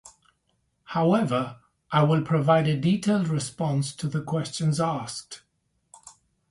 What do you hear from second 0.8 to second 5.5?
However, I will provide a detailed response to the questions asked.